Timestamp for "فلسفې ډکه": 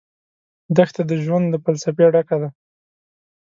1.63-2.35